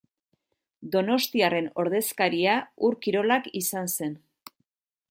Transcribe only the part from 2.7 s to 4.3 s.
Ur-Kirolak izan zen.